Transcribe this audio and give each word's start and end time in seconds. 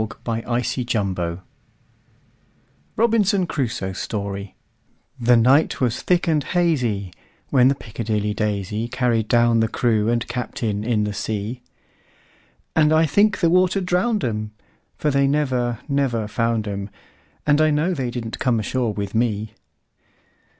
Carryl1841–1920 0.01 1.41
Robinson 2.95 3.45
Crusoe's 3.45 3.99
Story 3.99 4.55
THE 5.19 5.37
NIGHT 5.37 5.79
was 5.79 6.01
thick 6.01 6.27
and 6.27 6.43
hazyWhen 6.43 7.69
the 7.69 7.75
"Piccadilly 7.75 8.33
Daisy"Carried 8.33 9.27
down 9.27 9.59
the 9.59 9.67
crew 9.67 10.09
and 10.09 10.27
captain 10.27 10.83
in 10.83 11.03
the 11.03 11.13
sea; 11.13 11.61
And 12.75 12.91
I 12.91 13.05
think 13.05 13.41
the 13.41 13.49
water 13.51 13.79
drowned 13.79 14.23
'em; 14.23 14.53
For 14.97 15.11
they 15.11 15.27
never, 15.27 15.77
never 15.87 16.27
found 16.27 16.67
'em, 16.67 16.89
And 17.45 17.61
I 17.61 17.69
know 17.69 17.93
they 17.93 18.09
didn't 18.09 18.39
come 18.39 18.59
ashore 18.59 18.93
with 18.93 19.13
me. 19.13 19.53